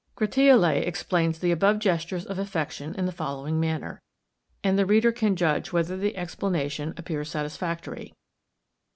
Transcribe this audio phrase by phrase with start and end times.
[0.15, 4.01] Gratiolet explains the above gestures of affection in the following manner:
[4.63, 8.15] and the reader can judge whether the explanation appears satisfactory.